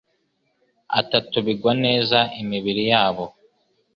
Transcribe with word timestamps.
atatu 0.99 1.35
bigwa 1.45 1.73
neza 1.85 2.19
imibiri 2.41 2.83
yabo, 2.91 3.25